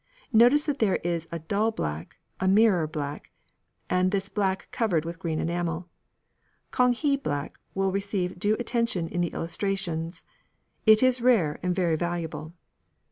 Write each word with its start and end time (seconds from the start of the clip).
Notice 0.33 0.65
that 0.65 0.79
there 0.79 0.95
is 1.03 1.27
a 1.31 1.37
dull 1.37 1.69
black, 1.69 2.17
a 2.39 2.47
mirror 2.47 2.87
black, 2.87 3.29
and 3.87 4.09
this 4.09 4.29
black 4.29 4.67
covered 4.71 5.05
with 5.05 5.19
green 5.19 5.37
enamel. 5.39 5.89
Kang 6.71 6.93
he 6.93 7.15
black 7.15 7.53
will 7.75 7.91
receive 7.91 8.39
due 8.39 8.55
attention 8.55 9.07
in 9.07 9.21
the 9.21 9.31
illustrations. 9.31 10.23
It 10.87 11.03
is 11.03 11.21
rare 11.21 11.59
and 11.61 11.75
very 11.75 11.97
valuable. 11.97 12.53